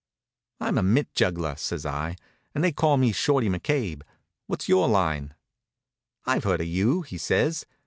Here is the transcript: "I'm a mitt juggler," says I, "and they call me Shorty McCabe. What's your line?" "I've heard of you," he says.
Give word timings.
"I'm 0.59 0.79
a 0.79 0.81
mitt 0.81 1.13
juggler," 1.13 1.55
says 1.57 1.85
I, 1.85 2.15
"and 2.55 2.63
they 2.63 2.71
call 2.71 2.97
me 2.97 3.11
Shorty 3.11 3.49
McCabe. 3.49 4.01
What's 4.47 4.67
your 4.67 4.87
line?" 4.89 5.35
"I've 6.25 6.43
heard 6.43 6.61
of 6.61 6.65
you," 6.67 7.03
he 7.03 7.19
says. 7.19 7.67